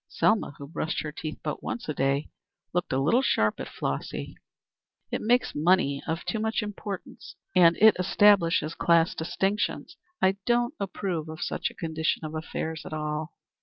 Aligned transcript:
Selma, 0.07 0.55
who 0.57 0.65
brushed 0.67 1.03
her 1.03 1.11
teeth 1.11 1.39
but 1.43 1.61
once 1.61 1.87
a 1.87 1.93
day, 1.93 2.27
looked 2.73 2.91
a 2.91 2.97
little 2.99 3.21
sharp 3.21 3.59
at 3.59 3.69
Flossy. 3.69 4.35
"It 5.11 5.21
makes 5.21 5.53
money 5.53 6.01
of 6.07 6.25
too 6.25 6.39
much 6.39 6.63
importance 6.63 7.35
and 7.55 7.77
it 7.77 7.95
establishes 7.99 8.73
class 8.73 9.13
distinctions. 9.13 9.97
I 10.19 10.37
don't 10.47 10.73
approve 10.79 11.29
of 11.29 11.43
such 11.43 11.69
a 11.69 11.75
condition 11.75 12.25
of 12.25 12.33
affairs 12.33 12.81
at 12.83 12.93
all." 12.93 13.35